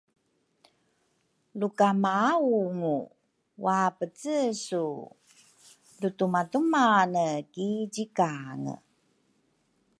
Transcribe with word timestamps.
Luka 1.59 1.87
maungu 2.03 2.97
waapece 3.63 4.35
su 4.65 4.83
lutumatumane 6.01 7.25
ki 7.51 7.67
zikange? 7.93 8.75